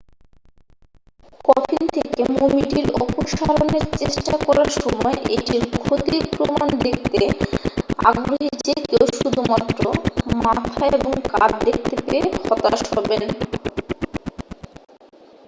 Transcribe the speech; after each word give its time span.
coffin 1.45 1.83
থেকে 1.95 2.21
মমিটির 2.35 2.87
অপসারণের 2.97 3.85
চেষ্টা 3.99 4.33
করার 4.45 4.69
সময় 4.77 5.17
এটির 5.29 5.63
ক্ষতির 5.77 6.23
প্রমাণ 6.33 6.69
দেখতে 6.85 7.21
আগ্রহী 8.05 8.49
যে 8.65 8.75
কেউ 8.89 9.05
শুধুমাত্র 9.19 9.83
মাথা 10.43 10.83
এবং 10.91 11.11
কাঁধ 11.29 11.53
দেখতে 11.67 11.95
পেয়ে 12.01 12.25
হতাশ 12.41 12.81
হবেন 12.93 13.21